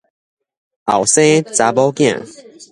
[0.85, 2.25] 後生查某囝